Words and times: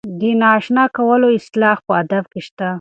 د 0.19 0.21
نااشنا 0.41 0.85
کولو 0.97 1.27
اصطلاح 1.37 1.77
په 1.85 1.91
ادب 2.01 2.23
کې 2.31 2.41
شته. 2.47 2.67